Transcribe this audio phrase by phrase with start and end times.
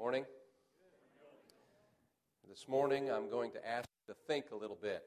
[0.00, 0.24] Morning.
[2.48, 5.04] This morning I'm going to ask you to think a little bit.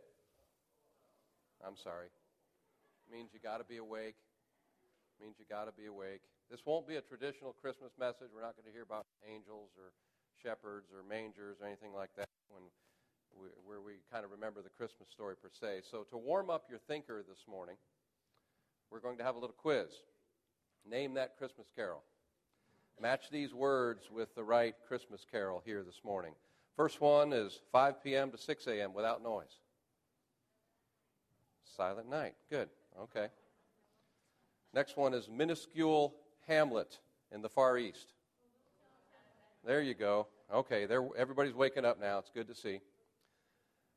[1.65, 2.05] I'm sorry.
[2.05, 4.13] It means you got to be awake.
[5.17, 6.21] It means you got to be awake.
[6.51, 8.29] This won't be a traditional Christmas message.
[8.29, 9.97] We're not going to hear about angels or
[10.37, 12.61] shepherds or mangers or anything like that when
[13.33, 15.89] we, where we kind of remember the Christmas story per se.
[15.89, 17.81] So to warm up your thinker this morning,
[18.91, 19.89] we're going to have a little quiz.
[20.85, 22.03] Name that Christmas carol.
[23.01, 26.33] Match these words with the right Christmas carol here this morning.
[26.75, 28.31] First one is 5 p.m.
[28.31, 28.93] to 6 a.m.
[28.93, 29.59] without noise.
[31.75, 32.35] Silent Night.
[32.49, 32.69] Good.
[32.99, 33.27] Okay.
[34.73, 36.15] Next one is Minuscule
[36.47, 36.99] Hamlet
[37.31, 38.13] in the Far East.
[39.65, 40.27] There you go.
[40.53, 42.19] Okay, there, everybody's waking up now.
[42.19, 42.79] It's good to see.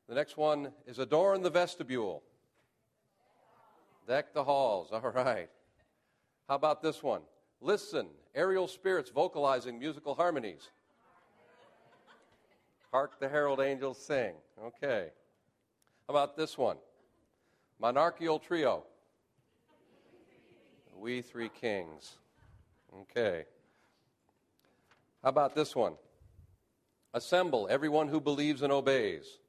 [0.07, 2.23] The next one is Adorn the Vestibule.
[4.07, 4.89] Deck the halls.
[4.93, 5.49] All right.
[6.47, 7.21] How about this one?
[7.61, 10.69] Listen, aerial spirits vocalizing musical harmonies.
[12.91, 14.33] Hark the herald angels sing.
[14.63, 15.07] Okay.
[16.07, 16.77] How about this one?
[17.79, 18.83] Monarchical trio.
[20.95, 22.17] We three kings.
[23.01, 23.45] Okay.
[25.23, 25.93] How about this one?
[27.13, 29.39] Assemble everyone who believes and obeys.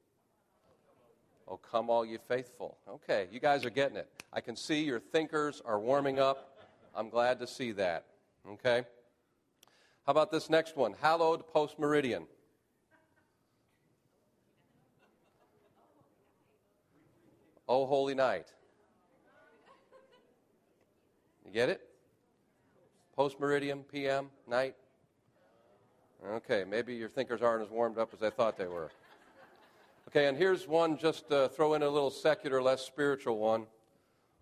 [1.46, 2.76] Oh, come, all ye faithful.
[2.86, 4.08] Okay, you guys are getting it.
[4.32, 6.57] I can see your thinkers are warming up.
[6.94, 8.06] I'm glad to see that.
[8.48, 8.84] Okay?
[10.06, 10.94] How about this next one?
[11.00, 12.26] Hallowed post meridian.
[17.68, 18.52] Oh, holy night.
[21.44, 21.82] You get it?
[23.14, 24.74] Post meridian, PM, night.
[26.26, 28.90] Okay, maybe your thinkers aren't as warmed up as I thought they were.
[30.08, 33.66] Okay, and here's one, just uh, throw in a little secular, less spiritual one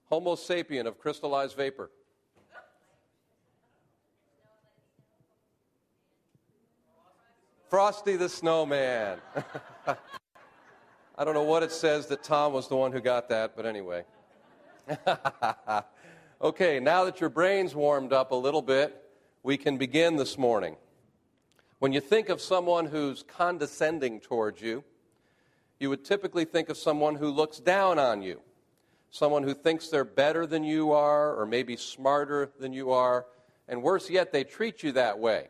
[0.08, 1.90] Homo sapien of crystallized vapor.
[7.68, 9.18] Frosty the Snowman.
[11.18, 13.66] I don't know what it says that Tom was the one who got that, but
[13.66, 14.04] anyway.
[16.40, 19.02] okay, now that your brain's warmed up a little bit,
[19.42, 20.76] we can begin this morning.
[21.80, 24.84] When you think of someone who's condescending towards you,
[25.80, 28.40] you would typically think of someone who looks down on you,
[29.10, 33.26] someone who thinks they're better than you are, or maybe smarter than you are,
[33.66, 35.48] and worse yet, they treat you that way.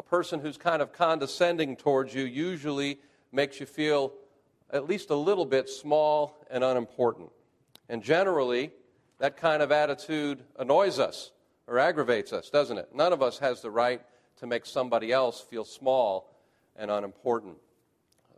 [0.00, 2.98] A person who's kind of condescending towards you usually
[3.32, 4.14] makes you feel
[4.70, 7.28] at least a little bit small and unimportant.
[7.86, 8.72] And generally,
[9.18, 11.32] that kind of attitude annoys us
[11.66, 12.94] or aggravates us, doesn't it?
[12.94, 14.00] None of us has the right
[14.38, 16.34] to make somebody else feel small
[16.76, 17.58] and unimportant.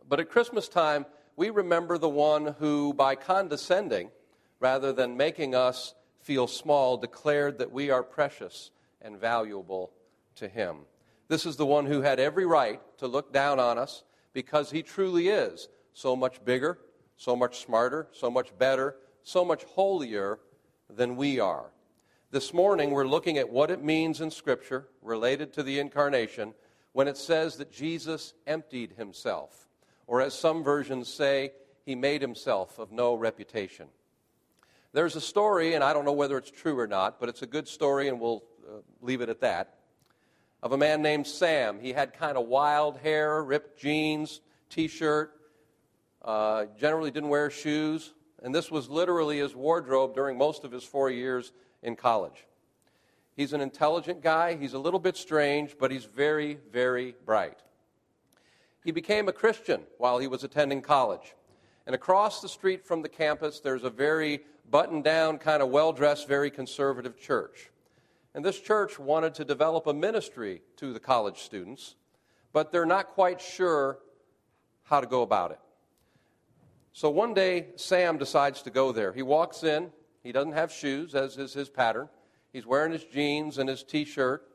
[0.09, 1.05] But at Christmas time,
[1.37, 4.11] we remember the one who, by condescending,
[4.59, 8.69] rather than making us feel small, declared that we are precious
[9.01, 9.91] and valuable
[10.35, 10.79] to him.
[11.33, 14.83] This is the one who had every right to look down on us because he
[14.83, 16.77] truly is so much bigger,
[17.17, 20.37] so much smarter, so much better, so much holier
[20.91, 21.71] than we are.
[22.29, 26.53] This morning, we're looking at what it means in Scripture related to the incarnation
[26.91, 29.67] when it says that Jesus emptied himself
[30.05, 33.87] or as some versions say, he made himself of no reputation.
[34.91, 37.47] There's a story, and I don't know whether it's true or not, but it's a
[37.47, 39.79] good story, and we'll uh, leave it at that,
[40.63, 41.77] of a man named Sam.
[41.81, 45.33] He had kind of wild hair, ripped jeans, t shirt,
[46.23, 50.85] uh, generally didn't wear shoes, and this was literally his wardrobe during most of his
[50.85, 51.51] four years
[51.83, 52.47] in college.
[53.35, 57.59] He's an intelligent guy, he's a little bit strange, but he's very, very bright.
[58.85, 61.35] He became a Christian while he was attending college.
[61.85, 65.91] And across the street from the campus, there's a very buttoned down, kind of well
[65.91, 67.69] dressed, very conservative church.
[68.35, 71.95] And this church wanted to develop a ministry to the college students,
[72.51, 73.99] but they're not quite sure
[74.83, 75.59] how to go about it.
[76.93, 79.13] So one day, Sam decides to go there.
[79.13, 82.09] He walks in, he doesn't have shoes, as is his pattern.
[82.51, 84.47] He's wearing his jeans and his t shirt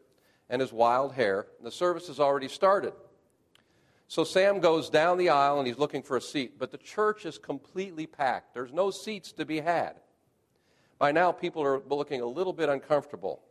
[0.49, 1.49] and his wild hair.
[1.63, 2.93] The service has already started.
[4.07, 7.27] So Sam goes down the aisle and he's looking for a seat, but the church
[7.27, 8.55] is completely packed.
[8.55, 9.97] There's no seats to be had.
[10.99, 13.43] By now, people are looking a little bit uncomfortable,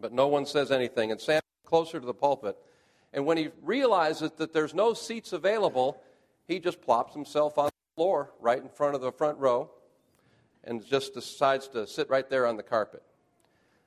[0.00, 1.10] but no one says anything.
[1.10, 2.56] And Sam closer to the pulpit.
[3.12, 6.00] And when he realizes that there's no seats available,
[6.46, 9.70] he just plops himself on the floor right in front of the front row
[10.64, 13.02] and just decides to sit right there on the carpet.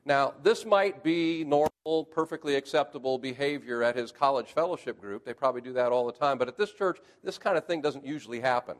[0.05, 5.25] Now, this might be normal, perfectly acceptable behavior at his college fellowship group.
[5.25, 6.37] They probably do that all the time.
[6.37, 8.77] But at this church, this kind of thing doesn't usually happen.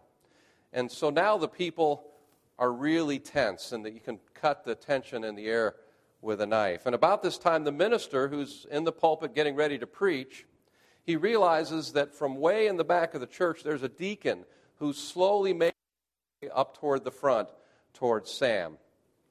[0.74, 2.06] And so now the people
[2.58, 5.76] are really tense, and that you can cut the tension in the air
[6.22, 6.86] with a knife.
[6.86, 10.46] And about this time, the minister, who's in the pulpit getting ready to preach,
[11.04, 14.46] he realizes that from way in the back of the church, there's a deacon
[14.76, 15.74] who's slowly making
[16.54, 17.50] up toward the front,
[17.94, 18.78] towards Sam.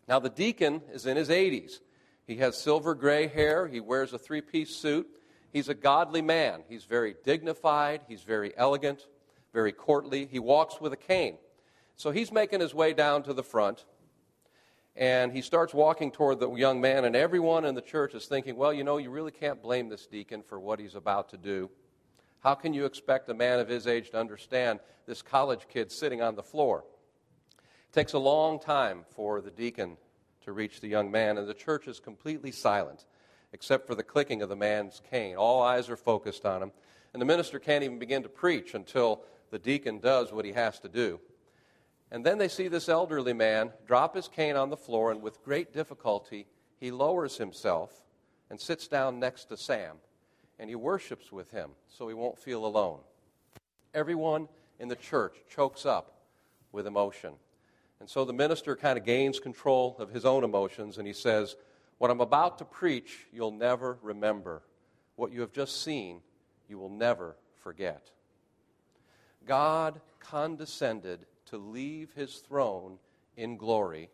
[0.08, 1.78] Now, the deacon is in his 80s.
[2.26, 3.68] He has silver gray hair.
[3.68, 5.08] He wears a three piece suit.
[5.52, 6.62] He's a godly man.
[6.68, 8.02] He's very dignified.
[8.08, 9.06] He's very elegant,
[9.52, 10.26] very courtly.
[10.26, 11.38] He walks with a cane.
[11.96, 13.84] So he's making his way down to the front.
[14.96, 18.56] And he starts walking toward the young man, and everyone in the church is thinking,
[18.56, 21.70] well, you know, you really can't blame this deacon for what he's about to do.
[22.40, 26.22] How can you expect a man of his age to understand this college kid sitting
[26.22, 26.84] on the floor?
[27.58, 29.96] It takes a long time for the deacon
[30.44, 33.04] to reach the young man, and the church is completely silent,
[33.52, 35.36] except for the clicking of the man's cane.
[35.36, 36.72] All eyes are focused on him,
[37.12, 40.80] and the minister can't even begin to preach until the deacon does what he has
[40.80, 41.20] to do.
[42.12, 45.44] And then they see this elderly man drop his cane on the floor, and with
[45.44, 46.46] great difficulty,
[46.78, 47.92] he lowers himself
[48.48, 49.96] and sits down next to Sam.
[50.58, 52.98] And he worships with him so he won't feel alone.
[53.94, 54.48] Everyone
[54.78, 56.20] in the church chokes up
[56.72, 57.34] with emotion.
[58.00, 61.56] And so the minister kind of gains control of his own emotions, and he says,
[61.98, 64.62] What I'm about to preach, you'll never remember.
[65.16, 66.20] What you have just seen,
[66.68, 68.10] you will never forget.
[69.46, 72.98] God condescended to leave his throne
[73.36, 74.10] in glory,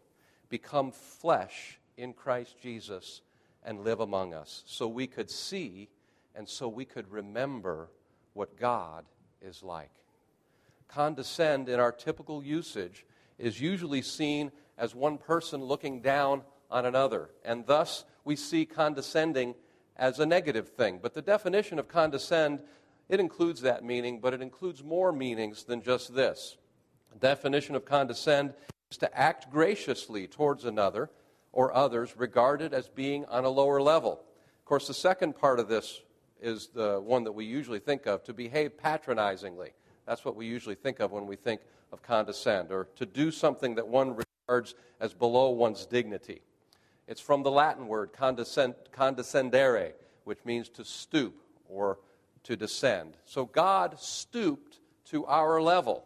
[0.49, 3.23] become flesh in Christ Jesus,
[3.65, 5.89] and live among us so we could see
[6.35, 7.91] and so we could remember
[8.35, 9.05] what God
[9.43, 9.91] is like.
[10.89, 13.05] Condescend in our typical usage
[13.39, 19.55] is usually seen as one person looking down on another, and thus we see condescending
[19.97, 20.99] as a negative thing.
[21.03, 22.61] But the definition of condescend,
[23.09, 26.57] it includes that meaning, but it includes more meanings than just this.
[27.19, 28.53] The definition of condescend
[28.91, 31.09] is to act graciously towards another
[31.51, 34.13] or others regarded as being on a lower level.
[34.13, 36.03] Of course, the second part of this
[36.43, 39.71] is the one that we usually think of to behave patronizingly.
[40.05, 43.77] That's what we usually think of when we think of condescend, or to do something
[43.77, 44.15] that one
[44.47, 46.43] regards as below one's dignity.
[47.09, 51.99] It's from the Latin word condescend, condescendere, which means to stoop or
[52.43, 53.17] to descend.
[53.25, 56.05] So God stooped to our level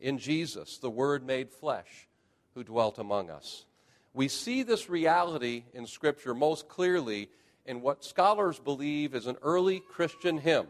[0.00, 2.08] in Jesus, the Word made flesh,
[2.54, 3.64] who dwelt among us.
[4.12, 7.28] We see this reality in Scripture most clearly
[7.66, 10.66] in what scholars believe is an early Christian hymn.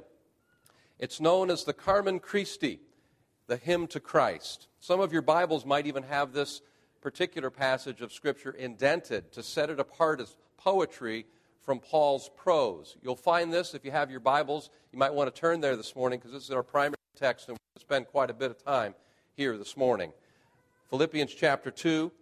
[0.99, 2.81] It's known as the Carmen Christi,
[3.47, 4.67] the hymn to Christ.
[4.81, 6.61] Some of your Bibles might even have this
[7.01, 11.25] particular passage of Scripture indented to set it apart as poetry
[11.63, 12.97] from Paul's prose.
[13.01, 14.69] You'll find this if you have your Bibles.
[14.93, 17.57] You might want to turn there this morning because this is our primary text and
[17.57, 18.95] we'll spend quite a bit of time
[19.41, 20.13] here this morning.
[20.91, 22.13] Philippians chapter 2,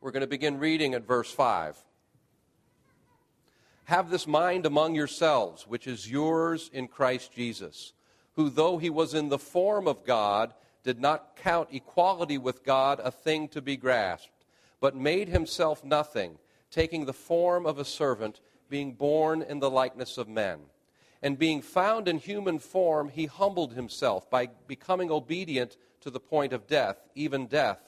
[0.00, 1.76] we're going to begin reading at verse 5.
[3.86, 7.94] Have this mind among yourselves, which is yours in Christ Jesus,
[8.36, 13.00] who, though he was in the form of God, did not count equality with God
[13.02, 14.44] a thing to be grasped,
[14.78, 16.38] but made himself nothing,
[16.70, 18.40] taking the form of a servant,
[18.70, 20.60] being born in the likeness of men.
[21.20, 26.52] And being found in human form, he humbled himself by becoming obedient to the point
[26.52, 27.80] of death, even death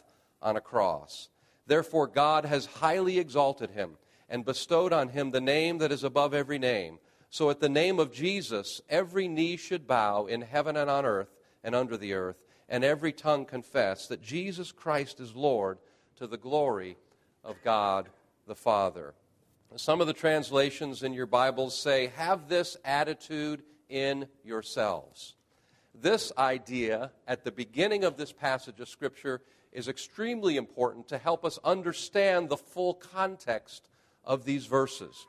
[0.43, 1.29] on a cross.
[1.67, 3.99] Therefore, God has highly exalted him
[4.29, 6.99] and bestowed on him the name that is above every name.
[7.31, 11.29] So, at the name of Jesus, every knee should bow in heaven and on earth
[11.63, 12.37] and under the earth,
[12.69, 15.79] and every tongue confess that Jesus Christ is Lord
[16.17, 16.97] to the glory
[17.45, 18.09] of God
[18.47, 19.15] the Father.
[19.77, 25.36] Some of the translations in your Bibles say, Have this attitude in yourselves.
[26.01, 29.41] This idea at the beginning of this passage of Scripture
[29.73, 33.89] is extremely important to help us understand the full context
[34.25, 35.27] of these verses.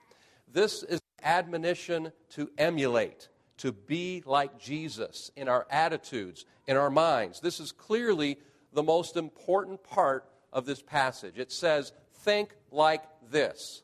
[0.51, 7.39] This is admonition to emulate, to be like Jesus in our attitudes, in our minds.
[7.39, 8.37] This is clearly
[8.73, 11.37] the most important part of this passage.
[11.37, 13.83] It says, Think like this.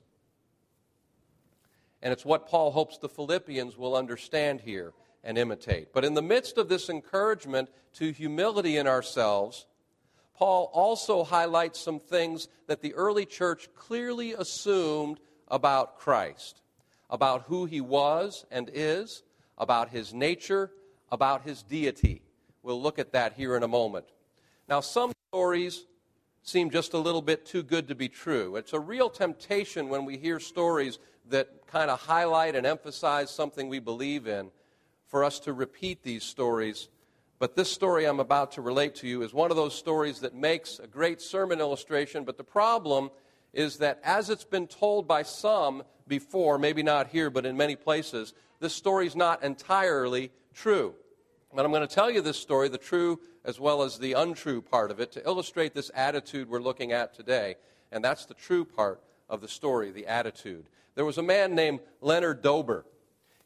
[2.01, 5.93] And it's what Paul hopes the Philippians will understand here and imitate.
[5.93, 9.65] But in the midst of this encouragement to humility in ourselves,
[10.35, 16.63] Paul also highlights some things that the early church clearly assumed about Christ
[17.13, 19.21] about who he was and is,
[19.59, 20.71] about his nature,
[21.11, 22.23] about his deity.
[22.63, 24.05] We'll look at that here in a moment.
[24.67, 25.85] Now, some stories
[26.41, 28.55] seem just a little bit too good to be true.
[28.55, 30.97] It's a real temptation when we hear stories
[31.29, 34.49] that kind of highlight and emphasize something we believe in
[35.13, 36.89] for us to repeat these stories.
[37.37, 40.33] But this story I'm about to relate to you is one of those stories that
[40.33, 42.23] makes a great sermon illustration.
[42.23, 43.11] But the problem
[43.53, 47.75] is that as it's been told by some before, maybe not here, but in many
[47.75, 50.95] places, this story is not entirely true.
[51.53, 54.63] But I'm going to tell you this story, the true as well as the untrue
[54.63, 57.57] part of it, to illustrate this attitude we're looking at today.
[57.91, 60.65] And that's the true part of the story, the attitude.
[60.95, 62.83] There was a man named Leonard Dober.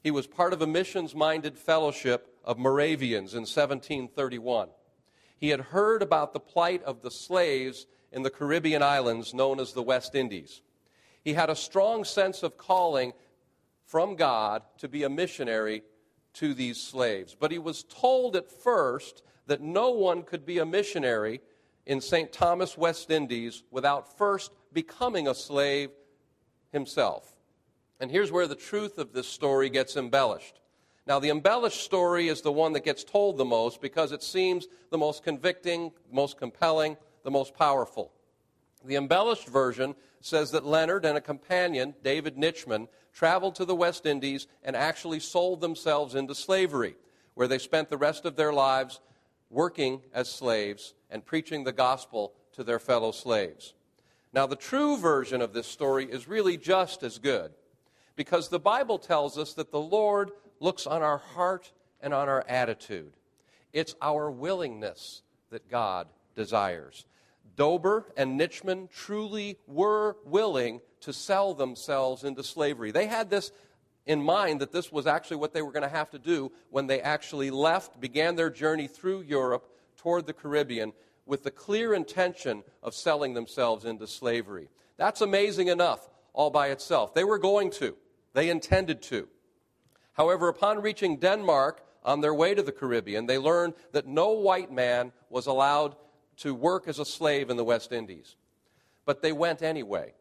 [0.04, 4.70] He was part of a missions minded fellowship of Moravians in 1731.
[5.38, 9.74] He had heard about the plight of the slaves in the Caribbean islands known as
[9.74, 10.62] the West Indies.
[11.24, 13.13] He had a strong sense of calling
[13.86, 15.84] from God to be a missionary
[16.34, 17.36] to these slaves.
[17.38, 21.42] But he was told at first that no one could be a missionary
[21.86, 22.32] in St.
[22.32, 25.89] Thomas, West Indies, without first becoming a slave
[26.72, 27.37] himself.
[28.00, 30.60] And here's where the truth of this story gets embellished.
[31.08, 34.68] Now, the embellished story is the one that gets told the most because it seems
[34.92, 38.12] the most convicting, the most compelling, the most powerful.
[38.86, 44.06] The embellished version says that Leonard and a companion, David Nitschmann, traveled to the West
[44.06, 46.96] Indies and actually sold themselves into slavery,
[47.34, 49.00] where they spent the rest of their lives
[49.50, 53.74] working as slaves and preaching the gospel to their fellow slaves.
[54.34, 57.54] Now, the true version of this story is really just as good
[58.17, 61.71] because the Bible tells us that the Lord looks on our heart
[62.01, 63.13] and on our attitude.
[63.71, 65.21] It's our willingness
[65.51, 67.05] that God desires.
[67.55, 72.91] Dober and Nitschmann truly were willing to sell themselves into slavery.
[72.91, 73.51] They had this
[74.05, 76.88] in mind that this was actually what they were going to have to do when
[76.88, 80.93] they actually left, began their journey through Europe toward the Caribbean
[81.25, 84.69] with the clear intention of selling themselves into slavery.
[84.97, 87.13] That's amazing enough all by itself.
[87.13, 87.95] They were going to,
[88.38, 89.27] they intended to.
[90.13, 94.72] However, upon reaching Denmark on their way to the Caribbean, they learned that no white
[94.72, 95.96] man was allowed
[96.38, 98.36] to work as a slave in the West Indies.
[99.06, 100.13] But they went anyway.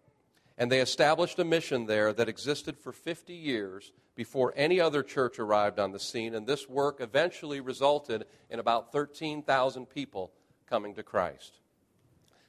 [0.57, 5.39] And they established a mission there that existed for 50 years before any other church
[5.39, 6.35] arrived on the scene.
[6.35, 10.33] And this work eventually resulted in about 13,000 people
[10.67, 11.61] coming to Christ.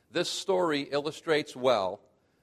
[0.09, 1.99] This story illustrates well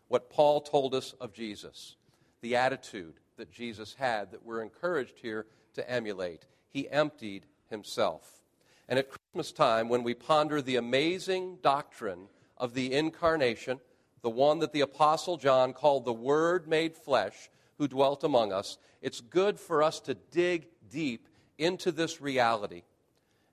[0.08, 1.96] what Paul told us of Jesus,
[2.44, 6.44] the attitude that Jesus had that we're encouraged here to emulate.
[6.68, 8.42] He emptied himself.
[8.86, 13.80] And at Christmas time, when we ponder the amazing doctrine of the incarnation,
[14.20, 17.48] the one that the Apostle John called the Word made flesh,
[17.78, 22.82] who dwelt among us, it's good for us to dig deep into this reality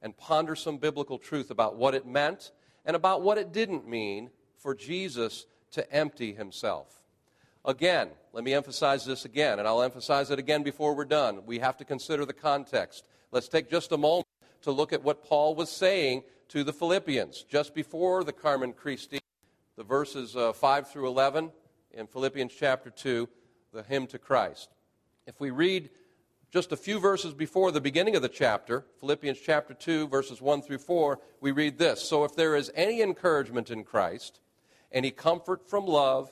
[0.02, 2.52] and ponder some biblical truth about what it meant
[2.86, 7.01] and about what it didn't mean for Jesus to empty himself.
[7.64, 11.46] Again, let me emphasize this again, and I'll emphasize it again before we're done.
[11.46, 13.06] We have to consider the context.
[13.32, 14.26] Let's take just a moment
[14.64, 19.20] to look at what Paul was saying to the Philippians just before the Carmen Christi
[19.78, 21.52] the verses uh, 5 through 11
[21.92, 23.28] in Philippians chapter 2,
[23.74, 24.70] the hymn to Christ.
[25.26, 25.90] If we read
[26.52, 30.62] just a few verses before the beginning of the chapter, Philippians chapter 2, verses 1
[30.62, 34.40] through 4, we read this So if there is any encouragement in Christ,
[34.92, 36.32] any comfort from love,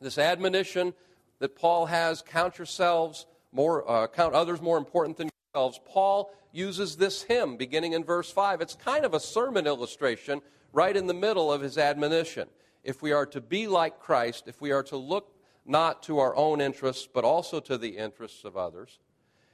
[0.00, 0.94] this admonition
[1.38, 6.96] that Paul has count yourselves more, uh, count others more important than yourselves, Paul uses
[6.96, 8.60] this hymn beginning in verse 5.
[8.60, 10.42] It's kind of a sermon illustration
[10.72, 12.48] right in the middle of his admonition
[12.82, 15.34] if we are to be like Christ, if we are to look
[15.66, 18.98] not to our own interests, but also to the interests of others,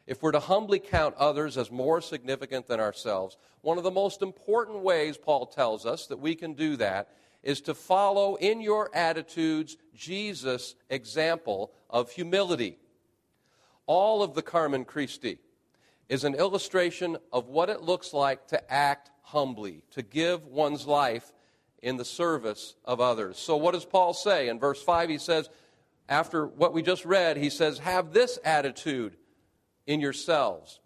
[0.07, 4.23] if we're to humbly count others as more significant than ourselves, one of the most
[4.23, 7.09] important ways, Paul tells us, that we can do that
[7.43, 12.79] is to follow in your attitudes Jesus' example of humility.
[13.87, 15.39] All of the Carmen Christi
[16.09, 21.33] is an illustration of what it looks like to act humbly, to give one's life
[21.83, 23.39] in the service of others.
[23.39, 24.49] So, what does Paul say?
[24.49, 25.49] In verse 5, he says,
[26.09, 29.17] after what we just read, he says, Have this attitude
[29.87, 30.81] in yourselves,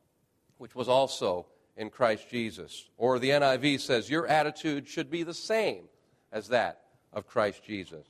[0.58, 2.88] which was also in Christ Jesus.
[2.96, 5.84] Or the NIV says, Your attitude should be the same
[6.32, 6.82] as that
[7.12, 8.06] of Christ Jesus.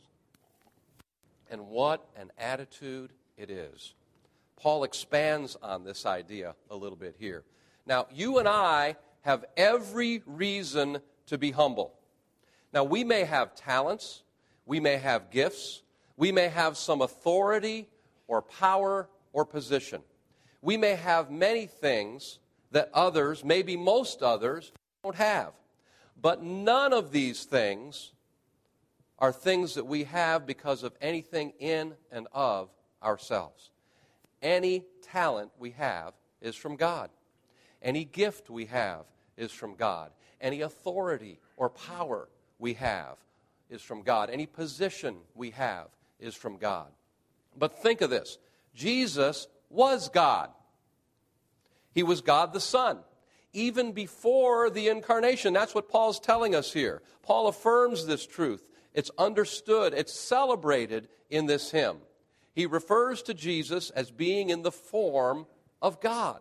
[1.50, 3.94] And what an attitude it is.
[4.56, 7.44] Paul expands on this idea a little bit here.
[7.86, 11.94] Now, you and I have every reason to be humble.
[12.72, 14.22] Now, we may have talents,
[14.66, 15.82] we may have gifts,
[16.16, 17.88] we may have some authority
[18.28, 20.02] or power or position.
[20.62, 22.38] We may have many things
[22.70, 24.72] that others, maybe most others,
[25.02, 25.52] don't have.
[26.20, 28.12] But none of these things
[29.18, 32.70] are things that we have because of anything in and of
[33.02, 33.70] ourselves.
[34.42, 37.10] Any talent we have is from God.
[37.82, 39.04] Any gift we have
[39.36, 40.10] is from God.
[40.40, 43.16] Any authority or power we have
[43.68, 44.30] is from God.
[44.30, 46.88] Any position we have is from God.
[47.58, 48.38] But think of this
[48.74, 50.50] Jesus was God.
[51.92, 52.98] He was God the Son,
[53.52, 55.52] even before the incarnation.
[55.52, 57.02] That's what Paul's telling us here.
[57.22, 58.68] Paul affirms this truth.
[58.94, 61.98] It's understood, it's celebrated in this hymn.
[62.52, 65.46] He refers to Jesus as being in the form
[65.80, 66.40] of God.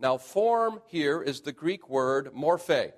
[0.00, 2.92] Now, form here is the Greek word morphe.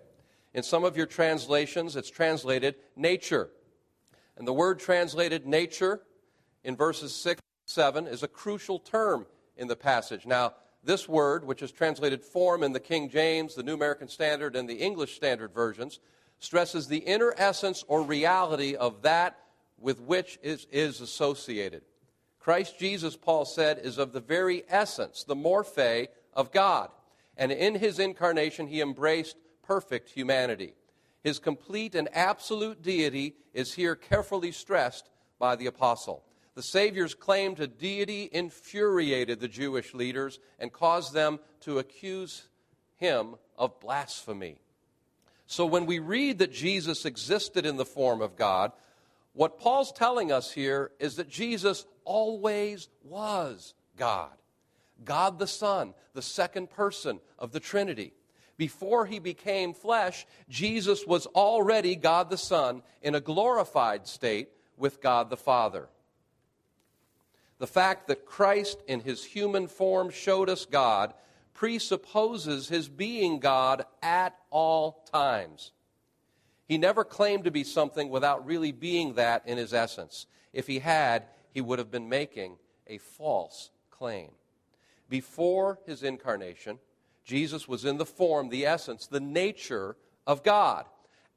[0.55, 3.51] In some of your translations, it's translated nature.
[4.37, 6.01] And the word translated nature
[6.63, 9.27] in verses 6 7 is a crucial term
[9.57, 10.27] in the passage.
[10.27, 14.57] Now, this word, which is translated form in the King James, the New American Standard,
[14.57, 16.01] and the English Standard versions,
[16.39, 19.39] stresses the inner essence or reality of that
[19.79, 21.83] with which is, is associated.
[22.39, 26.91] Christ Jesus, Paul said, is of the very essence, the morphe of God.
[27.37, 30.75] And in his incarnation, he embraced perfect humanity.
[31.23, 36.23] His complete and absolute deity is here carefully stressed by the apostle.
[36.55, 42.49] The Savior's claim to deity infuriated the Jewish leaders and caused them to accuse
[42.97, 44.59] him of blasphemy.
[45.47, 48.73] So when we read that Jesus existed in the form of God,
[49.33, 54.31] what Paul's telling us here is that Jesus always was God.
[55.05, 58.15] God the Son, the second person of the Trinity.
[58.57, 65.03] Before he became flesh, Jesus was already God the Son in a glorified state with
[65.03, 65.89] God the Father.
[67.65, 71.15] The fact that Christ in his human form showed us God
[71.55, 75.73] presupposes his being God at all times.
[76.69, 80.27] He never claimed to be something without really being that in his essence.
[80.53, 84.33] If he had, he would have been making a false claim.
[85.09, 86.79] Before his incarnation,
[87.25, 90.85] Jesus was in the form, the essence, the nature of God.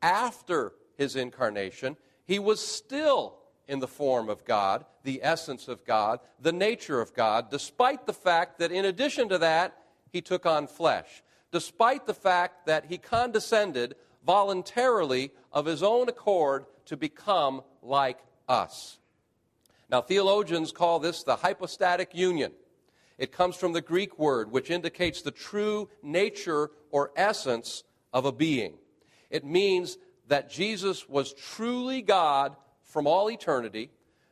[0.01, 6.19] After his incarnation, he was still in the form of God, the essence of God,
[6.39, 9.77] the nature of God, despite the fact that in addition to that,
[10.11, 16.65] he took on flesh, despite the fact that he condescended voluntarily of his own accord
[16.85, 18.99] to become like us.
[19.89, 22.51] Now, theologians call this the hypostatic union.
[23.17, 28.31] It comes from the Greek word, which indicates the true nature or essence of a
[28.31, 28.75] being.
[29.29, 32.55] It means that Jesus was truly God
[32.97, 33.91] from all eternity,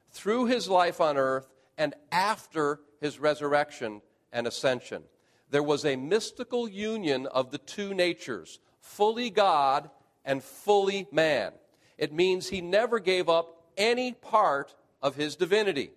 [0.10, 1.48] through his life on earth,
[1.78, 4.02] and after his resurrection
[4.34, 5.04] and ascension.
[5.52, 9.92] There was a mystical union of the two natures, fully God
[10.26, 11.52] and fully man.
[12.00, 15.92] It means he never gave up any part of his divinity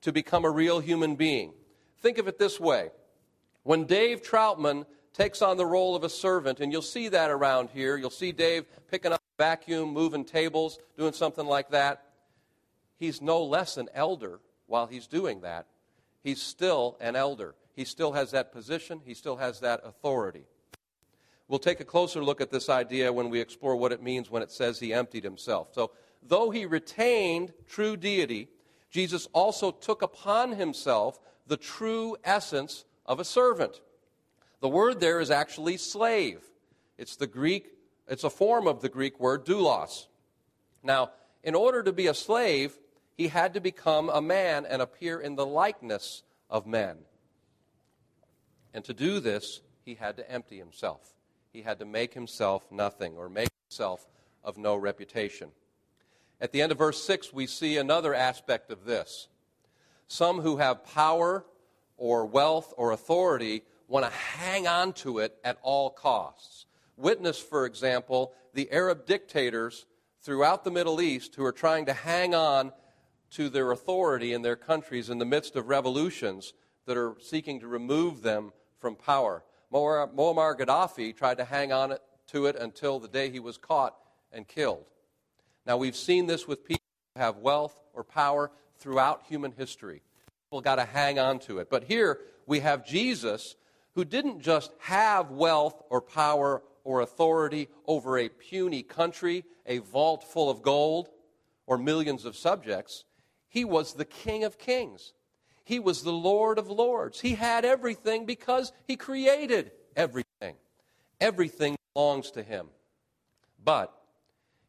[0.00, 1.52] to become a real human being.
[2.00, 2.92] Think of it this way
[3.62, 7.68] when Dave Troutman takes on the role of a servant, and you'll see that around
[7.74, 12.04] here, you'll see Dave picking up vacuum, moving tables, doing something like that.
[12.96, 15.66] He's no less an elder while he's doing that.
[16.22, 17.54] He's still an elder.
[17.74, 20.44] He still has that position, he still has that authority.
[21.48, 24.42] We'll take a closer look at this idea when we explore what it means when
[24.42, 25.68] it says he emptied himself.
[25.72, 25.90] So,
[26.22, 28.48] though he retained true deity,
[28.90, 33.80] Jesus also took upon himself the true essence of a servant.
[34.60, 36.40] The word there is actually slave.
[36.96, 37.66] It's the Greek
[38.08, 40.06] it's a form of the Greek word doulos.
[40.82, 41.10] Now,
[41.42, 42.78] in order to be a slave,
[43.16, 46.98] he had to become a man and appear in the likeness of men.
[48.72, 51.14] And to do this, he had to empty himself.
[51.52, 54.06] He had to make himself nothing or make himself
[54.42, 55.50] of no reputation.
[56.40, 59.28] At the end of verse 6, we see another aspect of this.
[60.08, 61.44] Some who have power
[61.96, 66.66] or wealth or authority want to hang on to it at all costs.
[66.96, 69.86] Witness, for example, the Arab dictators
[70.20, 72.72] throughout the Middle East who are trying to hang on
[73.30, 76.54] to their authority in their countries in the midst of revolutions
[76.86, 79.42] that are seeking to remove them from power.
[79.72, 81.96] Muammar Gaddafi tried to hang on
[82.28, 83.96] to it until the day he was caught
[84.32, 84.88] and killed.
[85.66, 90.02] Now, we've seen this with people who have wealth or power throughout human history.
[90.46, 91.70] People got to hang on to it.
[91.70, 93.56] But here we have Jesus
[93.94, 100.22] who didn't just have wealth or power or authority over a puny country, a vault
[100.22, 101.08] full of gold,
[101.66, 103.04] or millions of subjects.
[103.48, 105.14] He was the King of Kings.
[105.64, 107.20] he was the Lord of Lords.
[107.20, 110.56] He had everything because he created everything.
[111.20, 112.68] Everything belongs to him.
[113.64, 113.92] But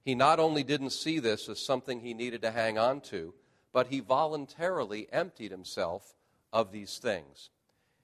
[0.05, 3.33] he not only didn't see this as something he needed to hang on to,
[3.73, 6.15] but he voluntarily emptied himself
[6.53, 7.49] of these things.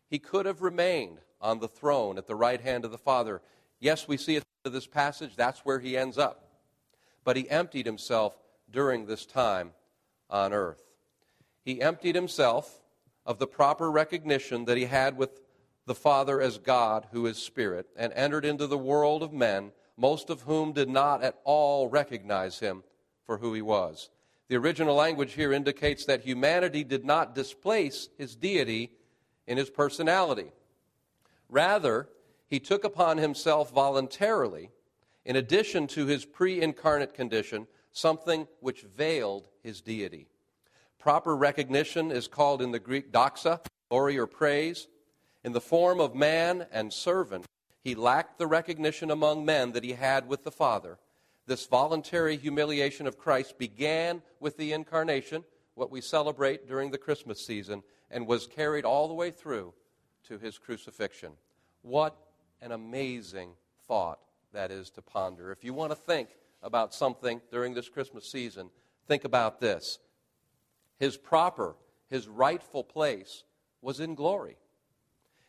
[0.09, 3.41] He could have remained on the throne at the right hand of the Father.
[3.81, 6.47] Yes, we see end of this passage, that's where he ends up.
[7.23, 8.37] But he emptied himself
[8.71, 9.71] during this time
[10.29, 10.83] on earth.
[11.65, 12.81] He emptied himself
[13.25, 15.41] of the proper recognition that he had with
[15.87, 20.29] the Father as God, who is Spirit, and entered into the world of men, most
[20.29, 22.83] of whom did not at all recognize him
[23.25, 24.09] for who he was.
[24.47, 28.91] The original language here indicates that humanity did not displace his deity
[29.47, 30.51] in his personality.
[31.49, 32.09] Rather,
[32.51, 34.69] he took upon himself voluntarily,
[35.25, 40.27] in addition to his pre incarnate condition, something which veiled his deity.
[40.99, 44.87] Proper recognition is called in the Greek doxa, glory or praise.
[45.43, 47.47] In the form of man and servant,
[47.83, 50.99] he lacked the recognition among men that he had with the Father
[51.47, 55.43] this voluntary humiliation of Christ began with the incarnation,
[55.75, 59.73] what we celebrate during the Christmas season, and was carried all the way through
[60.27, 61.33] to his crucifixion.
[61.81, 62.15] What
[62.61, 63.51] an amazing
[63.87, 64.19] thought
[64.53, 65.51] that is to ponder.
[65.51, 66.29] If you want to think
[66.61, 68.69] about something during this Christmas season,
[69.07, 69.99] think about this.
[70.99, 71.75] His proper,
[72.09, 73.43] his rightful place
[73.81, 74.57] was in glory.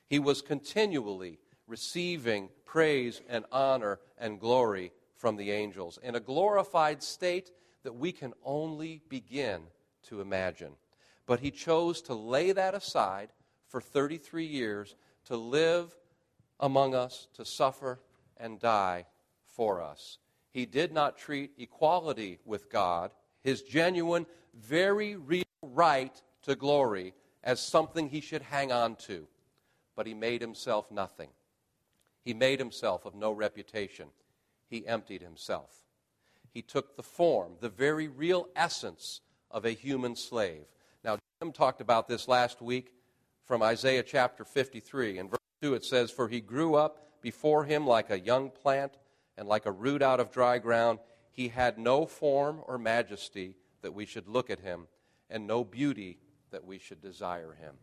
[0.09, 7.03] He was continually receiving praise and honor and glory from the angels in a glorified
[7.03, 7.51] state
[7.83, 9.62] that we can only begin
[10.05, 10.72] to imagine.
[11.27, 13.33] But he chose to lay that aside
[13.68, 14.96] for 33 years
[15.27, 15.96] to live
[16.61, 18.01] among us, to suffer
[18.37, 19.07] and die
[19.45, 20.19] for us.
[20.51, 23.11] He did not treat equality with God,
[23.43, 29.27] his genuine, very real right to glory, as something he should hang on to.
[29.97, 31.31] But he made himself nothing.
[32.25, 34.09] He made himself of no reputation
[34.73, 35.71] he emptied himself.
[36.51, 40.65] He took the form, the very real essence of a human slave.
[41.05, 42.95] Now, Jim talked about this last week
[43.45, 45.19] from Isaiah chapter 53.
[45.19, 48.98] In verse 2, it says, For he grew up before him like a young plant
[49.38, 50.98] and like a root out of dry ground.
[51.31, 54.87] He had no form or majesty that we should look at him,
[55.31, 56.18] and no beauty
[56.51, 57.75] that we should desire him.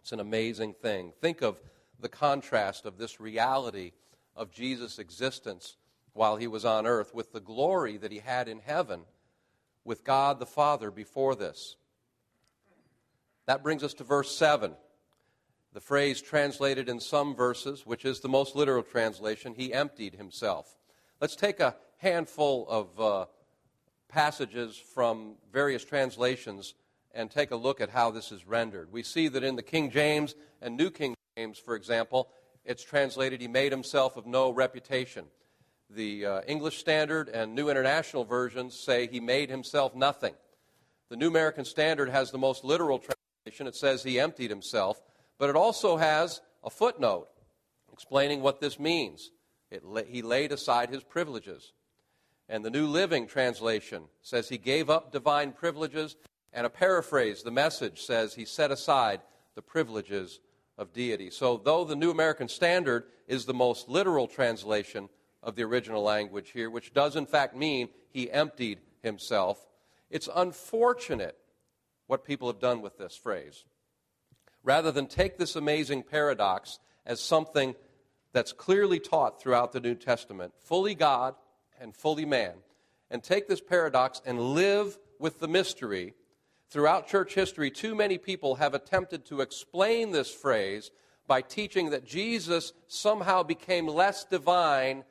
[0.00, 1.12] It's an amazing thing.
[1.20, 1.60] Think of
[2.00, 3.92] the contrast of this reality
[4.34, 5.76] of Jesus' existence
[6.14, 9.02] while he was on earth with the glory that he had in heaven
[9.84, 11.76] with God the Father before this.
[13.46, 14.74] That brings us to verse 7.
[15.72, 20.76] The phrase translated in some verses, which is the most literal translation, he emptied himself.
[21.20, 23.26] Let's take a handful of uh,
[24.08, 26.74] passages from various translations
[27.12, 28.92] and take a look at how this is rendered.
[28.92, 32.30] We see that in the King James and New King James, for example,
[32.64, 35.26] it's translated, He made himself of no reputation.
[35.90, 40.34] The uh, English Standard and New International versions say He made himself nothing.
[41.08, 43.66] The New American Standard has the most literal translation.
[43.66, 45.00] It says He emptied himself,
[45.38, 47.28] but it also has a footnote
[47.92, 49.30] explaining what this means.
[49.82, 51.72] La- he laid aside his privileges.
[52.48, 56.16] And the New Living Translation says he gave up divine privileges,
[56.52, 59.20] and a paraphrase, the message says he set aside
[59.54, 60.40] the privileges
[60.78, 61.30] of deity.
[61.30, 65.08] So, though the New American Standard is the most literal translation
[65.42, 69.66] of the original language here, which does in fact mean he emptied himself,
[70.08, 71.36] it's unfortunate
[72.06, 73.64] what people have done with this phrase.
[74.62, 77.74] Rather than take this amazing paradox as something
[78.32, 81.34] that's clearly taught throughout the New Testament, fully God
[81.80, 82.54] and fully man,
[83.10, 86.14] and take this paradox and live with the mystery
[86.70, 90.90] Throughout church history, too many people have attempted to explain this phrase
[91.26, 95.04] by teaching that Jesus somehow became less divine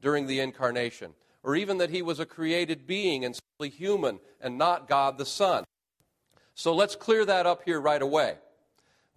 [0.00, 1.12] during the incarnation,
[1.42, 5.26] or even that he was a created being and simply human and not God the
[5.26, 5.64] Son.
[6.54, 8.36] So let's clear that up here right away.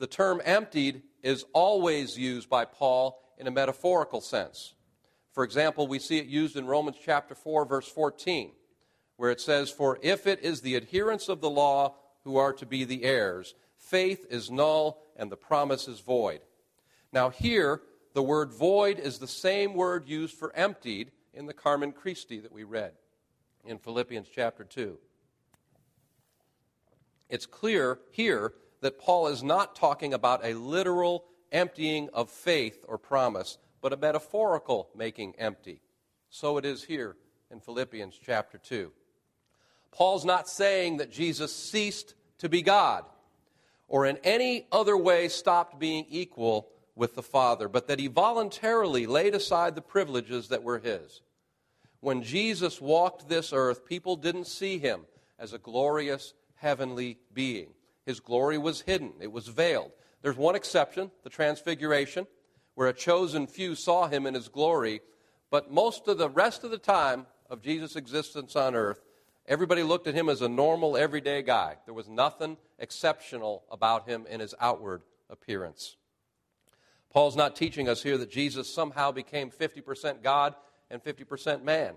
[0.02, 4.74] The term emptied is always used by Paul in a metaphorical sense.
[5.32, 8.52] For example, we see it used in Romans chapter 4 verse 14
[9.18, 12.66] where it says, For if it is the adherents of the law who are to
[12.66, 16.40] be the heirs, faith is null and the promise is void.
[17.14, 17.84] Now, here,
[18.16, 22.52] the word void is the same word used for emptied in the Carmen Christi that
[22.52, 22.94] we read
[23.64, 24.98] in Philippians chapter 2.
[27.30, 32.98] It's clear here that Paul is not talking about a literal emptying of faith or
[32.98, 35.82] promise, but a metaphorical making empty.
[36.30, 37.16] So it is here
[37.50, 38.92] in Philippians chapter 2.
[39.92, 43.06] Paul's not saying that Jesus ceased to be God,
[43.88, 49.06] or in any other way stopped being equal with the Father, but that he voluntarily
[49.06, 51.22] laid aside the privileges that were his.
[52.00, 55.02] When Jesus walked this earth, people didn't see him
[55.38, 57.74] as a glorious heavenly being.
[58.06, 59.92] His glory was hidden, it was veiled.
[60.22, 62.28] There's one exception, the Transfiguration,
[62.76, 65.02] where a chosen few saw him in his glory,
[65.50, 69.02] but most of the rest of the time of Jesus' existence on earth,
[69.46, 71.78] everybody looked at him as a normal, everyday guy.
[71.86, 75.98] There was nothing exceptional about him in his outward appearance.
[77.12, 80.56] Paul's not teaching us here that Jesus somehow became 50% God
[80.90, 81.96] and 50% man,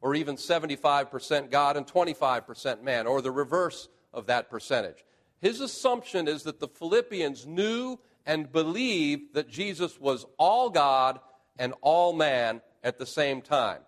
[0.00, 5.04] or even 75% God and 25% man, or the reverse of that percentage.
[5.42, 11.18] His assumption is that the Philippians knew and believed that Jesus was all God
[11.58, 13.80] and all man at the same time.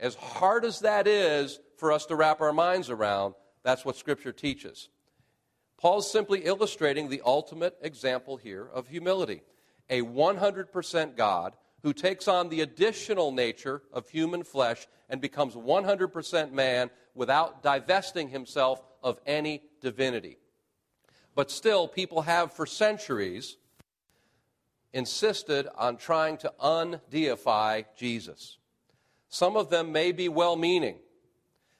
[0.00, 4.32] As hard as that is for us to wrap our minds around, that's what Scripture
[4.32, 4.88] teaches.
[5.78, 9.42] Paul's simply illustrating the ultimate example here of humility.
[9.88, 16.52] A 100% God who takes on the additional nature of human flesh and becomes 100%
[16.52, 20.38] man without divesting himself of any divinity.
[21.34, 23.56] But still, people have for centuries
[24.92, 28.58] insisted on trying to undeify Jesus.
[29.28, 30.98] Some of them may be well meaning,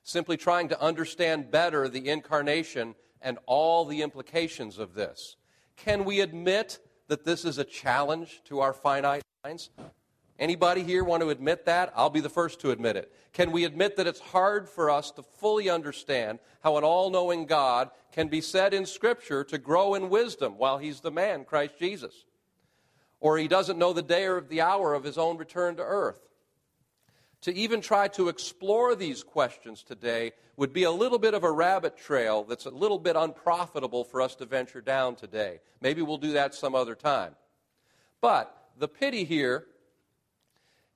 [0.03, 5.37] simply trying to understand better the incarnation and all the implications of this.
[5.77, 9.71] Can we admit that this is a challenge to our finite minds?
[10.43, 11.93] Anybody here want to admit that?
[11.95, 13.13] I'll be the first to admit it.
[13.33, 17.47] Can we admit that it's hard for us to fully understand how an all knowing
[17.47, 21.75] God can be said in Scripture to grow in wisdom while he's the man, Christ
[21.79, 22.25] Jesus?
[23.21, 26.19] Or he doesn't know the day or the hour of his own return to earth.
[27.43, 31.53] To even try to explore these questions today would be a little bit of a
[31.53, 35.61] rabbit trail that's a little bit unprofitable for us to venture down today.
[35.81, 37.37] Maybe we'll do that some other time.
[38.21, 39.67] But the pity here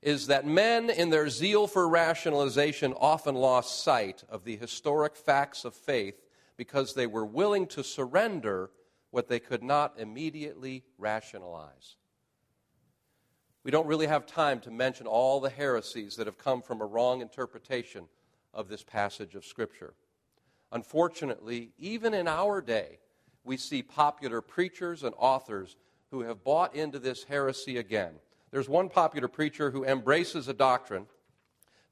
[0.07, 5.65] is that men, in their zeal for rationalization, often lost sight of the historic facts
[5.65, 6.23] of faith
[6.57, 8.71] because they were willing to surrender
[9.11, 11.97] what they could not immediately rationalize.
[13.65, 16.87] We don't really have time to mention all the heresies that have come from a
[16.87, 18.05] wrong interpretation
[18.55, 19.95] of this passage of Scripture.
[20.71, 23.01] Unfortunately, even in our day,
[23.43, 25.75] we see popular preachers and authors
[26.13, 28.15] who have bought into this heresy again
[28.51, 31.07] there's one popular preacher who embraces a doctrine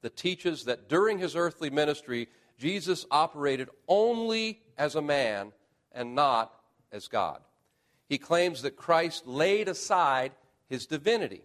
[0.01, 5.51] that teaches that during his earthly ministry, Jesus operated only as a man
[5.91, 6.53] and not
[6.91, 7.41] as God.
[8.07, 10.31] He claims that Christ laid aside
[10.67, 11.41] his divinity.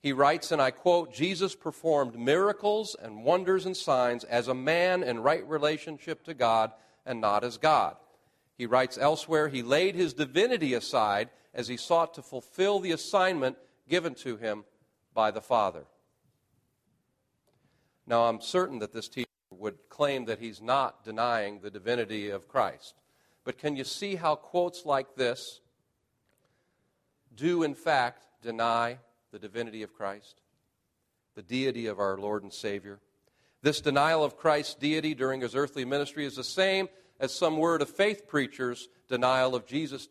[0.00, 5.02] He writes, and I quote Jesus performed miracles and wonders and signs as a man
[5.02, 6.72] in right relationship to God
[7.04, 7.96] and not as God.
[8.56, 13.56] He writes elsewhere, He laid his divinity aside as he sought to fulfill the assignment
[13.90, 14.64] given to him
[15.12, 15.84] by the Father.
[18.06, 22.48] Now, I'm certain that this teacher would claim that he's not denying the divinity of
[22.48, 22.94] Christ.
[23.44, 25.60] But can you see how quotes like this
[27.34, 28.98] do, in fact, deny
[29.32, 30.40] the divinity of Christ,
[31.34, 33.00] the deity of our Lord and Savior?
[33.62, 37.82] This denial of Christ's deity during his earthly ministry is the same as some word
[37.82, 40.08] of faith preachers' denial of Jesus'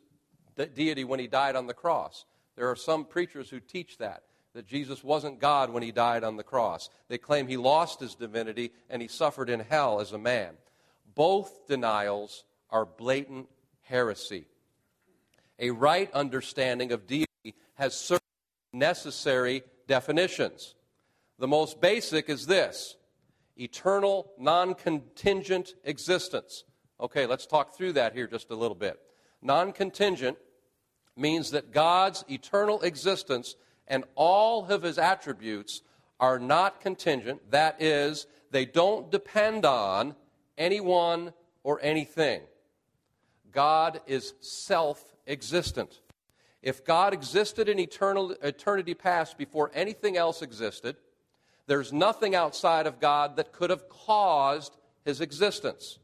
[0.75, 2.25] deity when he died on the cross.
[2.59, 6.35] There are some preachers who teach that, that Jesus wasn't God when he died on
[6.35, 6.89] the cross.
[7.07, 10.55] They claim he lost his divinity and he suffered in hell as a man.
[11.15, 13.47] Both denials are blatant
[13.83, 14.45] heresy.
[15.57, 18.27] A right understanding of deity has certain
[18.73, 20.75] necessary definitions.
[21.37, 22.97] The most basic is this
[23.55, 26.65] eternal, non contingent existence.
[26.99, 28.99] Okay, let's talk through that here just a little bit.
[29.41, 30.37] Non contingent
[31.15, 33.55] means that God's eternal existence
[33.87, 35.81] and all of his attributes
[36.19, 37.51] are not contingent.
[37.51, 40.15] That is, they don't depend on
[40.57, 42.41] anyone or anything.
[43.51, 46.01] God is self existent.
[46.61, 50.97] If God existed in eternal, eternity past before anything else existed,
[51.67, 55.99] there's nothing outside of God that could have caused his existence.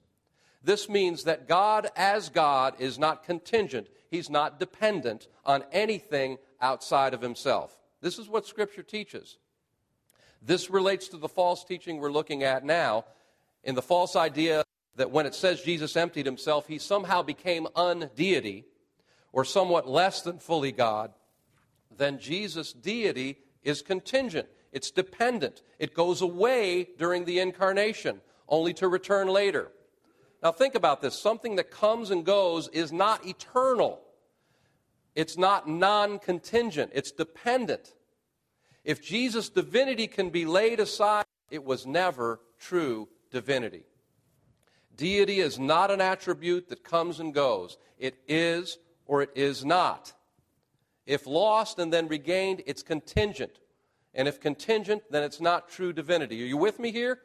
[0.64, 3.88] This means that God, as God, is not contingent.
[4.10, 7.78] He's not dependent on anything outside of himself.
[8.02, 9.38] This is what Scripture teaches.
[10.42, 13.06] This relates to the false teaching we're looking at now
[13.64, 14.64] in the false idea
[14.96, 18.66] that when it says Jesus emptied himself, he somehow became undeity
[19.34, 21.12] or somewhat less than fully God,
[21.98, 24.48] then Jesus' deity is contingent.
[24.72, 25.62] It's dependent.
[25.80, 29.72] It goes away during the incarnation, only to return later.
[30.44, 34.02] Now, think about this something that comes and goes is not eternal,
[35.16, 37.94] it's not non contingent, it's dependent.
[38.84, 43.84] If Jesus' divinity can be laid aside, it was never true divinity.
[44.96, 50.14] Deity is not an attribute that comes and goes, it is or it is not.
[51.06, 53.60] If lost and then regained, it's contingent.
[54.14, 56.42] And if contingent, then it's not true divinity.
[56.44, 57.20] Are you with me here?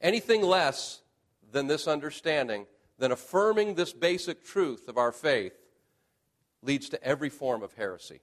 [0.00, 1.02] Anything less
[1.52, 2.66] than this understanding,
[2.98, 5.52] than affirming this basic truth of our faith,
[6.62, 8.20] leads to every form of heresy.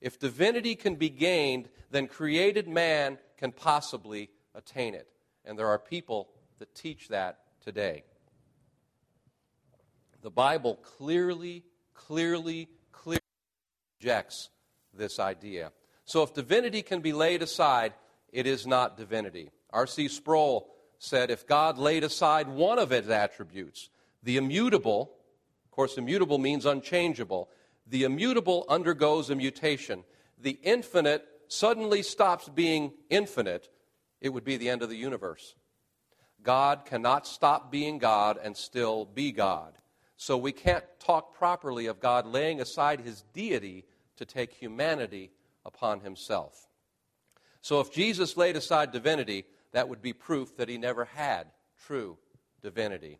[0.00, 5.08] If divinity can be gained, then created man can possibly attain it.
[5.44, 8.04] And there are people that teach that today.
[10.22, 13.20] The Bible clearly, clearly, clearly
[14.00, 14.50] rejects
[14.92, 15.72] this idea.
[16.04, 17.94] So if divinity can be laid aside,
[18.32, 19.50] it is not divinity.
[19.70, 20.08] R.C.
[20.08, 23.90] Sproul said if God laid aside one of its attributes,
[24.22, 25.12] the immutable,
[25.64, 27.48] of course, immutable means unchangeable,
[27.86, 30.04] the immutable undergoes a mutation.
[30.38, 33.68] The infinite suddenly stops being infinite,
[34.20, 35.54] it would be the end of the universe.
[36.42, 39.74] God cannot stop being God and still be God.
[40.16, 43.84] So we can't talk properly of God laying aside his deity
[44.16, 45.30] to take humanity
[45.64, 46.68] upon himself.
[47.60, 49.44] So if Jesus laid aside divinity,
[49.76, 51.48] that would be proof that he never had
[51.84, 52.16] true
[52.62, 53.18] divinity.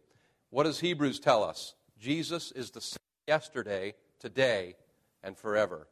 [0.49, 1.75] What does Hebrews tell us?
[1.99, 2.97] Jesus is the same
[3.29, 4.77] yesterday, today,
[5.23, 5.87] and forever.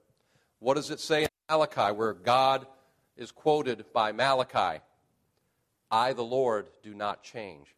[0.61, 2.67] What does it say in Malachi, where God
[3.15, 4.81] is quoted by Malachi?
[5.91, 7.77] I, the Lord, do not change.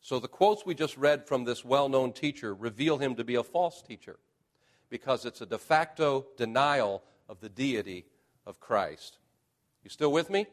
[0.00, 3.36] So the quotes we just read from this well known teacher reveal him to be
[3.36, 4.18] a false teacher
[4.90, 8.06] because it's a de facto denial of the deity
[8.44, 9.18] of Christ.
[9.84, 10.48] You still with me?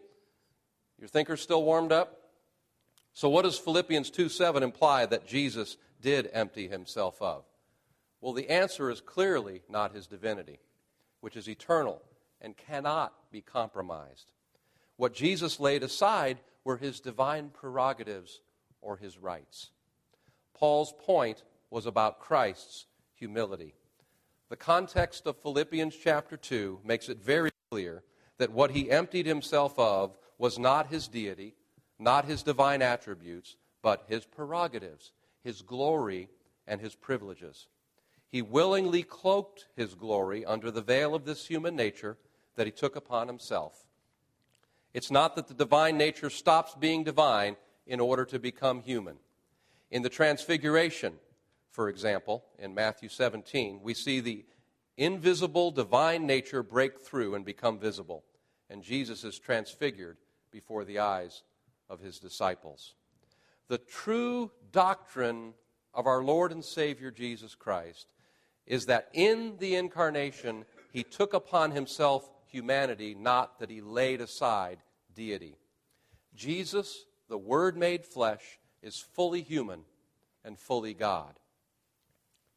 [0.99, 2.19] Your thinker's still warmed up?
[3.13, 7.43] So, what does Philippians 2 7 imply that Jesus did empty himself of?
[8.21, 10.59] Well, the answer is clearly not his divinity,
[11.21, 12.01] which is eternal
[12.41, 14.31] and cannot be compromised.
[14.97, 18.41] What Jesus laid aside were his divine prerogatives
[18.81, 19.71] or his rights.
[20.53, 22.85] Paul's point was about Christ's
[23.15, 23.73] humility.
[24.49, 28.03] The context of Philippians chapter 2 makes it very clear
[28.39, 31.53] that what he emptied himself of was not his deity,
[31.99, 35.11] not his divine attributes, but his prerogatives,
[35.43, 36.29] his glory,
[36.65, 37.67] and his privileges.
[38.29, 42.17] He willingly cloaked his glory under the veil of this human nature
[42.55, 43.85] that he took upon himself.
[44.93, 49.17] It's not that the divine nature stops being divine in order to become human.
[49.91, 51.13] In the Transfiguration,
[51.71, 54.45] for example, in Matthew 17, we see the
[54.97, 58.23] invisible divine nature break through and become visible,
[58.69, 60.17] and Jesus is transfigured
[60.51, 61.43] before the eyes
[61.89, 62.93] of his disciples.
[63.67, 65.53] The true doctrine
[65.93, 68.13] of our Lord and Savior Jesus Christ
[68.65, 74.79] is that in the incarnation, he took upon himself humanity, not that he laid aside
[75.15, 75.55] deity.
[76.35, 79.81] Jesus, the Word made flesh, is fully human
[80.43, 81.39] and fully God.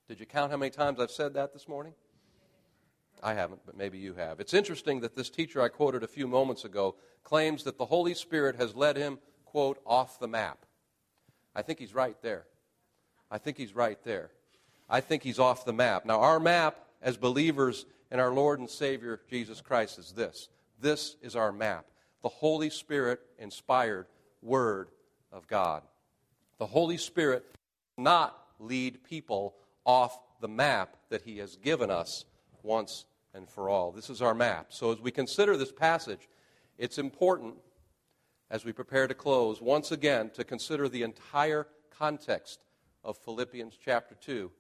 [0.09, 1.95] Did you count how many times I've said that this morning?
[3.23, 4.41] I haven't, but maybe you have.
[4.41, 8.15] It's interesting that this teacher I quoted a few moments ago claims that the Holy
[8.15, 10.59] Spirit has led him, quote, off the map.
[11.55, 12.47] I think he's right there.
[13.31, 14.31] I think he's right there.
[14.91, 16.05] I think he's off the map.
[16.05, 20.49] Now, our map as believers in our Lord and Savior Jesus Christ is this.
[20.81, 21.87] This is our map
[22.23, 24.07] the Holy Spirit inspired
[24.43, 24.89] Word
[25.33, 25.83] of God.
[26.59, 27.45] The Holy Spirit
[27.99, 29.55] not lead people
[29.85, 32.25] off the map that He has given us
[32.63, 33.93] once and for all.
[33.93, 34.67] This is our map.
[34.71, 36.29] So, as we consider this passage,
[36.79, 37.55] it's important,
[38.51, 42.61] as we prepare to close, once again to consider the entire context
[43.05, 44.51] of Philippians chapter 2,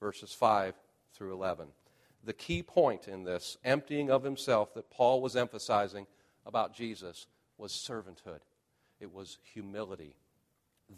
[0.00, 0.74] verses 5
[1.14, 1.68] through 11.
[2.24, 6.06] The key point in this emptying of himself that Paul was emphasizing
[6.44, 7.26] about Jesus
[7.56, 8.40] was servanthood,
[9.00, 10.16] it was humility.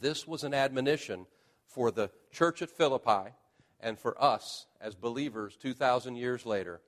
[0.00, 1.26] This was an admonition
[1.66, 3.32] for the church at Philippi
[3.80, 6.80] and for us as believers 2,000 years later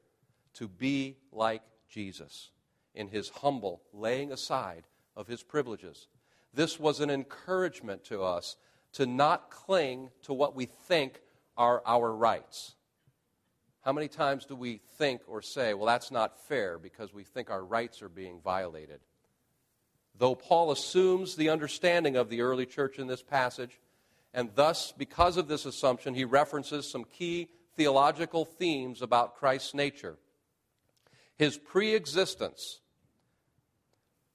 [0.55, 2.51] to be like Jesus
[2.95, 4.85] in his humble laying aside
[5.17, 6.09] of his privileges.
[6.53, 8.57] This was an encouragement to us
[8.93, 11.21] to not cling to what we think
[11.57, 12.75] are our rights.
[13.85, 17.51] How many times do we think or say, well, that's not fair because we think
[17.51, 19.01] our rights are being violated?
[20.17, 23.81] Though Paul assumes the understanding of the early church in this passage,
[24.33, 30.17] and thus, because of this assumption, he references some key theological themes about Christ's nature.
[31.37, 32.81] His pre existence.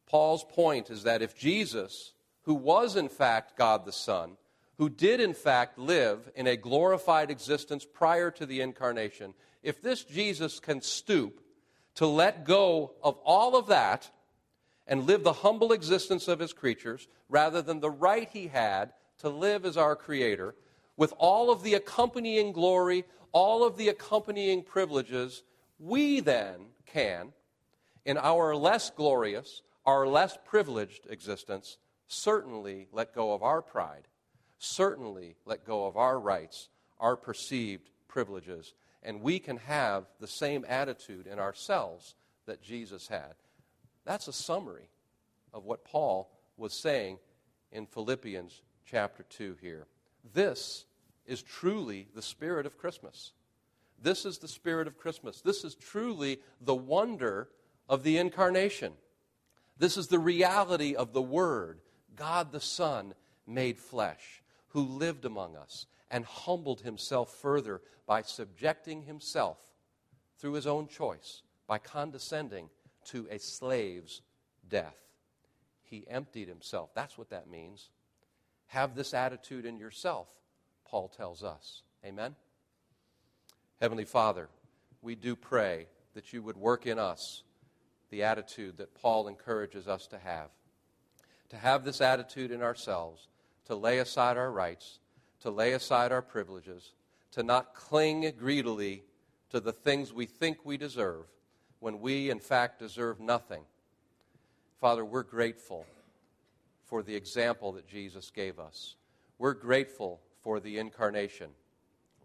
[0.07, 4.37] Paul's point is that if Jesus, who was in fact God the Son,
[4.77, 10.03] who did in fact live in a glorified existence prior to the incarnation, if this
[10.03, 11.41] Jesus can stoop
[11.95, 14.09] to let go of all of that
[14.87, 19.29] and live the humble existence of his creatures rather than the right he had to
[19.29, 20.55] live as our creator,
[20.97, 25.43] with all of the accompanying glory, all of the accompanying privileges,
[25.77, 27.33] we then can,
[28.05, 31.77] in our less glorious, our less privileged existence,
[32.07, 34.07] certainly let go of our pride,
[34.57, 36.69] certainly let go of our rights,
[36.99, 38.73] our perceived privileges,
[39.03, 42.15] and we can have the same attitude in ourselves
[42.45, 43.35] that Jesus had.
[44.05, 44.89] That's a summary
[45.53, 47.19] of what Paul was saying
[47.71, 49.87] in Philippians chapter 2 here.
[50.33, 50.85] This
[51.25, 53.33] is truly the spirit of Christmas.
[54.01, 55.41] This is the spirit of Christmas.
[55.41, 57.49] This is truly the wonder
[57.87, 58.93] of the incarnation.
[59.77, 61.79] This is the reality of the Word,
[62.15, 63.13] God the Son
[63.47, 69.57] made flesh, who lived among us and humbled himself further by subjecting himself
[70.37, 72.69] through his own choice, by condescending
[73.05, 74.21] to a slave's
[74.67, 74.97] death.
[75.83, 76.91] He emptied himself.
[76.93, 77.89] That's what that means.
[78.67, 80.27] Have this attitude in yourself,
[80.85, 81.83] Paul tells us.
[82.05, 82.35] Amen?
[83.81, 84.49] Heavenly Father,
[85.01, 87.43] we do pray that you would work in us
[88.09, 90.49] the attitude that Paul encourages us to have.
[91.49, 93.29] To have this attitude in ourselves,
[93.65, 94.99] to lay aside our rights,
[95.41, 96.91] to lay aside our privileges,
[97.31, 99.03] to not cling greedily
[99.49, 101.25] to the things we think we deserve
[101.79, 103.61] when we, in fact, deserve nothing.
[104.81, 105.85] Father, we're grateful
[106.83, 108.95] for the example that Jesus gave us.
[109.37, 111.51] We're grateful for the incarnation.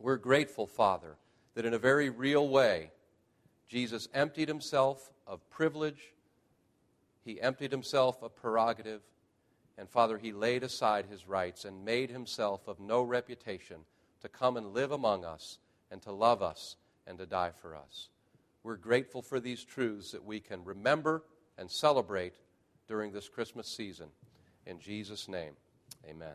[0.01, 1.17] We're grateful, Father,
[1.55, 2.91] that in a very real way,
[3.69, 6.13] Jesus emptied himself of privilege,
[7.25, 9.01] he emptied himself of prerogative,
[9.79, 13.79] and Father, he laid aside his rights and made himself of no reputation
[14.21, 15.59] to come and live among us
[15.91, 16.77] and to love us
[17.07, 18.09] and to die for us.
[18.63, 21.25] We're grateful for these truths that we can remember
[21.59, 22.35] and celebrate
[22.89, 24.09] during this Christmas season.
[24.67, 25.53] In Jesus' name,
[26.09, 26.35] amen.